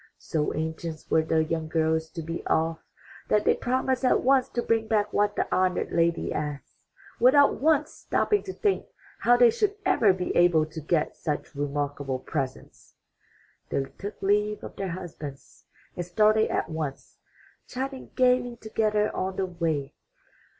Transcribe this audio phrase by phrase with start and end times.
[0.17, 2.79] So anxious were the young girls to be off,
[3.27, 6.81] that they promised at once to bring back what the honored lady asked,
[7.19, 8.87] without once stopping to think
[9.19, 12.95] how they should ever be able to get such remarkable presents.
[13.69, 17.19] They took leave of their husbands and started at once,
[17.67, 19.93] chatting gaily together on the way.